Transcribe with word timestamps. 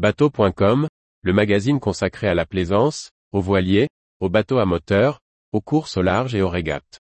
Bateau.com, 0.00 0.88
le 1.20 1.32
magazine 1.34 1.78
consacré 1.78 2.26
à 2.26 2.32
la 2.34 2.46
plaisance, 2.46 3.10
aux 3.32 3.42
voiliers, 3.42 3.88
aux 4.20 4.30
bateaux 4.30 4.56
à 4.56 4.64
moteur, 4.64 5.20
aux 5.52 5.60
courses 5.60 5.98
au 5.98 6.00
large 6.00 6.34
et 6.34 6.40
aux 6.40 6.48
régates. 6.48 7.00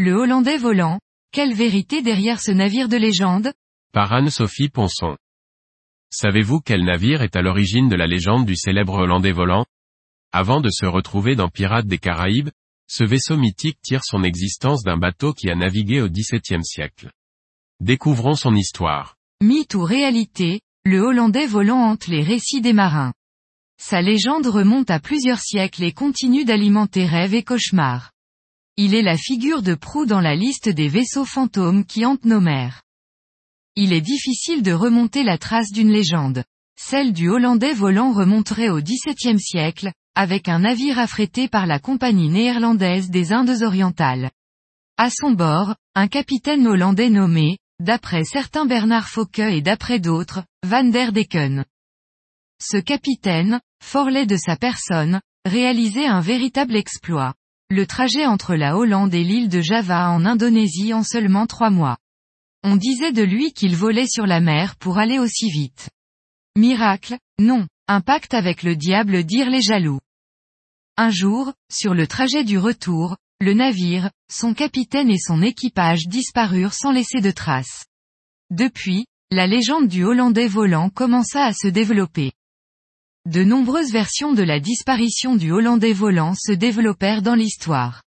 Le 0.00 0.12
Hollandais 0.12 0.56
volant, 0.56 0.98
quelle 1.30 1.54
vérité 1.54 2.02
derrière 2.02 2.40
ce 2.40 2.50
navire 2.50 2.88
de 2.88 2.96
légende? 2.96 3.52
Par 3.92 4.12
Anne-Sophie 4.12 4.70
Ponson. 4.70 5.16
Savez-vous 6.10 6.58
quel 6.58 6.84
navire 6.84 7.22
est 7.22 7.36
à 7.36 7.42
l'origine 7.42 7.88
de 7.88 7.94
la 7.94 8.08
légende 8.08 8.44
du 8.44 8.56
célèbre 8.56 8.94
Hollandais 8.94 9.30
volant? 9.30 9.66
Avant 10.34 10.62
de 10.62 10.70
se 10.70 10.86
retrouver 10.86 11.36
dans 11.36 11.50
Pirates 11.50 11.86
des 11.86 11.98
Caraïbes, 11.98 12.48
ce 12.88 13.04
vaisseau 13.04 13.36
mythique 13.36 13.76
tire 13.82 14.00
son 14.02 14.22
existence 14.22 14.82
d'un 14.82 14.96
bateau 14.96 15.34
qui 15.34 15.50
a 15.50 15.54
navigué 15.54 16.00
au 16.00 16.08
XVIIe 16.08 16.64
siècle. 16.64 17.10
Découvrons 17.80 18.34
son 18.34 18.54
histoire. 18.54 19.16
Mythe 19.42 19.74
ou 19.74 19.82
réalité, 19.82 20.62
le 20.86 21.00
Hollandais 21.00 21.46
volant 21.46 21.82
hante 21.82 22.06
les 22.06 22.22
récits 22.22 22.62
des 22.62 22.72
marins. 22.72 23.12
Sa 23.78 24.00
légende 24.00 24.46
remonte 24.46 24.90
à 24.90 25.00
plusieurs 25.00 25.40
siècles 25.40 25.84
et 25.84 25.92
continue 25.92 26.46
d'alimenter 26.46 27.04
rêves 27.04 27.34
et 27.34 27.42
cauchemars. 27.42 28.12
Il 28.78 28.94
est 28.94 29.02
la 29.02 29.18
figure 29.18 29.60
de 29.60 29.74
proue 29.74 30.06
dans 30.06 30.22
la 30.22 30.34
liste 30.34 30.70
des 30.70 30.88
vaisseaux 30.88 31.26
fantômes 31.26 31.84
qui 31.84 32.06
hantent 32.06 32.24
nos 32.24 32.40
mers. 32.40 32.80
Il 33.76 33.92
est 33.92 34.00
difficile 34.00 34.62
de 34.62 34.72
remonter 34.72 35.24
la 35.24 35.36
trace 35.36 35.72
d'une 35.72 35.90
légende. 35.90 36.42
Celle 36.78 37.12
du 37.12 37.28
Hollandais 37.28 37.74
volant 37.74 38.12
remonterait 38.12 38.70
au 38.70 38.80
XVIIe 38.80 39.38
siècle, 39.38 39.92
avec 40.14 40.48
un 40.48 40.60
navire 40.60 40.98
affrété 40.98 41.48
par 41.48 41.66
la 41.66 41.78
compagnie 41.78 42.28
néerlandaise 42.28 43.10
des 43.10 43.32
Indes 43.32 43.62
orientales. 43.62 44.30
À 44.98 45.10
son 45.10 45.32
bord, 45.32 45.74
un 45.94 46.08
capitaine 46.08 46.66
hollandais 46.66 47.10
nommé, 47.10 47.58
d'après 47.80 48.24
certains 48.24 48.66
Bernard 48.66 49.08
Fouque 49.08 49.38
et 49.38 49.62
d'après 49.62 49.98
d'autres, 49.98 50.44
Van 50.64 50.84
der 50.84 51.12
Decken. 51.12 51.64
Ce 52.62 52.76
capitaine, 52.76 53.60
fort 53.82 54.10
laid 54.10 54.26
de 54.26 54.36
sa 54.36 54.56
personne, 54.56 55.20
réalisait 55.44 56.06
un 56.06 56.20
véritable 56.20 56.76
exploit. 56.76 57.34
Le 57.70 57.86
trajet 57.86 58.26
entre 58.26 58.54
la 58.54 58.76
Hollande 58.76 59.14
et 59.14 59.24
l'île 59.24 59.48
de 59.48 59.60
Java 59.60 60.10
en 60.10 60.24
Indonésie 60.26 60.92
en 60.92 61.02
seulement 61.02 61.46
trois 61.46 61.70
mois. 61.70 61.96
On 62.62 62.76
disait 62.76 63.12
de 63.12 63.22
lui 63.22 63.52
qu'il 63.52 63.74
volait 63.74 64.06
sur 64.06 64.26
la 64.26 64.40
mer 64.40 64.76
pour 64.76 64.98
aller 64.98 65.18
aussi 65.18 65.50
vite. 65.50 65.88
Miracle, 66.56 67.16
non, 67.40 67.66
un 67.92 68.00
pacte 68.00 68.32
avec 68.32 68.62
le 68.62 68.74
diable 68.74 69.22
dirent 69.22 69.50
les 69.50 69.60
jaloux. 69.60 70.00
Un 70.96 71.10
jour, 71.10 71.52
sur 71.70 71.92
le 71.92 72.06
trajet 72.06 72.42
du 72.42 72.56
retour, 72.56 73.18
le 73.38 73.52
navire, 73.52 74.10
son 74.30 74.54
capitaine 74.54 75.10
et 75.10 75.18
son 75.18 75.42
équipage 75.42 76.06
disparurent 76.06 76.72
sans 76.72 76.90
laisser 76.90 77.20
de 77.20 77.30
traces. 77.30 77.84
Depuis, 78.48 79.04
la 79.30 79.46
légende 79.46 79.88
du 79.88 80.04
Hollandais 80.04 80.48
volant 80.48 80.88
commença 80.88 81.44
à 81.44 81.52
se 81.52 81.68
développer. 81.68 82.32
De 83.26 83.44
nombreuses 83.44 83.92
versions 83.92 84.32
de 84.32 84.42
la 84.42 84.58
disparition 84.58 85.36
du 85.36 85.52
Hollandais 85.52 85.92
volant 85.92 86.32
se 86.34 86.52
développèrent 86.52 87.20
dans 87.20 87.34
l'histoire. 87.34 88.02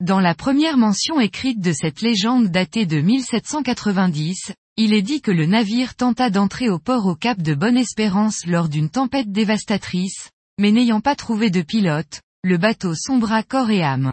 Dans 0.00 0.20
la 0.20 0.34
première 0.34 0.76
mention 0.76 1.18
écrite 1.18 1.60
de 1.60 1.72
cette 1.72 2.02
légende 2.02 2.48
datée 2.48 2.84
de 2.84 3.00
1790, 3.00 4.52
il 4.76 4.92
est 4.92 5.02
dit 5.02 5.20
que 5.20 5.30
le 5.30 5.46
navire 5.46 5.94
tenta 5.94 6.30
d'entrer 6.30 6.68
au 6.68 6.80
port 6.80 7.06
au 7.06 7.14
cap 7.14 7.40
de 7.40 7.54
Bonne-Espérance 7.54 8.44
lors 8.46 8.68
d'une 8.68 8.90
tempête 8.90 9.30
dévastatrice, 9.30 10.30
mais 10.58 10.72
n'ayant 10.72 11.00
pas 11.00 11.14
trouvé 11.14 11.50
de 11.50 11.62
pilote, 11.62 12.22
le 12.42 12.58
bateau 12.58 12.94
sombra 12.94 13.44
corps 13.44 13.70
et 13.70 13.82
âme. 13.82 14.12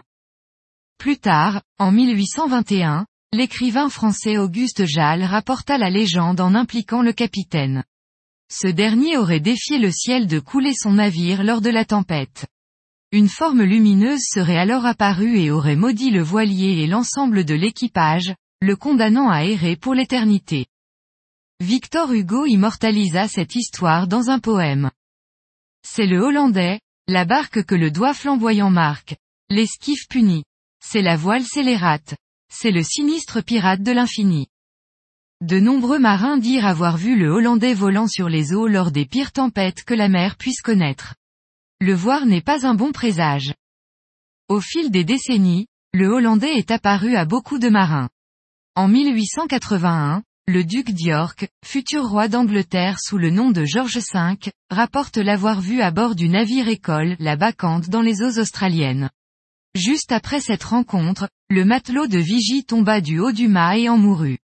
Plus 0.98 1.18
tard, 1.18 1.62
en 1.78 1.90
1821, 1.90 3.06
l'écrivain 3.32 3.88
français 3.88 4.38
Auguste 4.38 4.86
Jal 4.86 5.24
rapporta 5.24 5.78
la 5.78 5.90
légende 5.90 6.40
en 6.40 6.54
impliquant 6.54 7.02
le 7.02 7.12
capitaine. 7.12 7.82
Ce 8.48 8.68
dernier 8.68 9.16
aurait 9.16 9.40
défié 9.40 9.78
le 9.78 9.90
ciel 9.90 10.28
de 10.28 10.38
couler 10.38 10.74
son 10.74 10.92
navire 10.92 11.42
lors 11.42 11.60
de 11.60 11.70
la 11.70 11.84
tempête. 11.84 12.46
Une 13.10 13.28
forme 13.28 13.62
lumineuse 13.62 14.22
serait 14.22 14.58
alors 14.58 14.86
apparue 14.86 15.38
et 15.38 15.50
aurait 15.50 15.76
maudit 15.76 16.10
le 16.10 16.22
voilier 16.22 16.82
et 16.82 16.86
l'ensemble 16.86 17.44
de 17.44 17.54
l'équipage, 17.54 18.34
le 18.62 18.76
condamnant 18.76 19.28
à 19.28 19.44
errer 19.44 19.74
pour 19.74 19.92
l'éternité. 19.92 20.66
Victor 21.58 22.12
Hugo 22.12 22.46
immortalisa 22.46 23.26
cette 23.26 23.56
histoire 23.56 24.06
dans 24.06 24.30
un 24.30 24.38
poème. 24.38 24.92
C'est 25.84 26.06
le 26.06 26.20
Hollandais, 26.20 26.78
la 27.08 27.24
barque 27.24 27.64
que 27.64 27.74
le 27.74 27.90
doigt 27.90 28.14
flamboyant 28.14 28.70
marque, 28.70 29.16
l'esquif 29.50 30.06
puni. 30.08 30.44
C'est 30.80 31.02
la 31.02 31.16
voile 31.16 31.42
scélérate. 31.42 32.14
C'est 32.52 32.70
le 32.70 32.84
sinistre 32.84 33.40
pirate 33.40 33.82
de 33.82 33.90
l'infini. 33.90 34.46
De 35.40 35.58
nombreux 35.58 35.98
marins 35.98 36.38
dirent 36.38 36.66
avoir 36.66 36.96
vu 36.96 37.18
le 37.18 37.30
Hollandais 37.30 37.74
volant 37.74 38.06
sur 38.06 38.28
les 38.28 38.54
eaux 38.54 38.68
lors 38.68 38.92
des 38.92 39.06
pires 39.06 39.32
tempêtes 39.32 39.82
que 39.82 39.94
la 39.94 40.08
mer 40.08 40.36
puisse 40.36 40.62
connaître. 40.62 41.16
Le 41.80 41.94
voir 41.94 42.26
n'est 42.26 42.40
pas 42.40 42.64
un 42.64 42.74
bon 42.74 42.92
présage. 42.92 43.54
Au 44.48 44.60
fil 44.60 44.92
des 44.92 45.02
décennies, 45.02 45.66
le 45.92 46.06
Hollandais 46.06 46.52
est 46.52 46.70
apparu 46.70 47.16
à 47.16 47.24
beaucoup 47.24 47.58
de 47.58 47.68
marins. 47.68 48.08
En 48.74 48.88
1881, 48.88 50.22
le 50.46 50.64
duc 50.64 50.92
d'York, 50.92 51.46
futur 51.62 52.08
roi 52.08 52.28
d'Angleterre 52.28 52.96
sous 52.98 53.18
le 53.18 53.28
nom 53.28 53.50
de 53.50 53.66
George 53.66 53.98
V, 53.98 54.50
rapporte 54.70 55.18
l'avoir 55.18 55.60
vu 55.60 55.82
à 55.82 55.90
bord 55.90 56.14
du 56.14 56.30
navire 56.30 56.68
école 56.68 57.14
La 57.18 57.36
Bacchante 57.36 57.90
dans 57.90 58.00
les 58.00 58.22
eaux 58.22 58.38
australiennes. 58.40 59.10
Juste 59.74 60.10
après 60.10 60.40
cette 60.40 60.62
rencontre, 60.62 61.28
le 61.50 61.66
matelot 61.66 62.06
de 62.06 62.16
Vigie 62.16 62.64
tomba 62.64 63.02
du 63.02 63.18
haut 63.18 63.32
du 63.32 63.46
mât 63.46 63.76
et 63.76 63.90
en 63.90 63.98
mourut. 63.98 64.38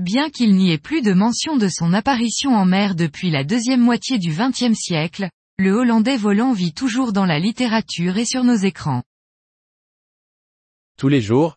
Bien 0.00 0.30
qu'il 0.30 0.56
n'y 0.56 0.72
ait 0.72 0.78
plus 0.78 1.02
de 1.02 1.12
mention 1.12 1.56
de 1.56 1.68
son 1.68 1.92
apparition 1.92 2.56
en 2.56 2.64
mer 2.64 2.96
depuis 2.96 3.30
la 3.30 3.44
deuxième 3.44 3.82
moitié 3.82 4.18
du 4.18 4.32
XXe 4.32 4.74
siècle, 4.76 5.30
le 5.58 5.74
Hollandais 5.74 6.16
volant 6.16 6.52
vit 6.52 6.72
toujours 6.72 7.12
dans 7.12 7.24
la 7.24 7.38
littérature 7.38 8.18
et 8.18 8.24
sur 8.24 8.42
nos 8.42 8.56
écrans. 8.56 9.04
Tous 10.96 11.08
les 11.08 11.20
jours, 11.20 11.56